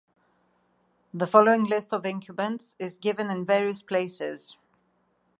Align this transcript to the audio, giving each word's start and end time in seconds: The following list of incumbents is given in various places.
The 1.13 1.27
following 1.27 1.65
list 1.65 1.93
of 1.93 2.07
incumbents 2.07 2.75
is 2.79 2.97
given 2.97 3.29
in 3.29 3.45
various 3.45 3.83
places. 3.83 4.57